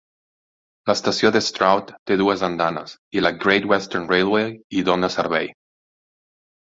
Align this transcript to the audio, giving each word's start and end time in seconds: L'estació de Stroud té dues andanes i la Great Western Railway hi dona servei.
L'estació 0.89 1.31
de 1.35 1.41
Stroud 1.47 1.91
té 2.11 2.17
dues 2.21 2.43
andanes 2.49 2.95
i 3.19 3.23
la 3.25 3.35
Great 3.47 3.69
Western 3.75 4.09
Railway 4.15 4.51
hi 4.79 4.85
dona 4.89 5.11
servei. 5.21 5.51